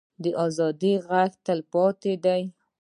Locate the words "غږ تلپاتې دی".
1.07-2.41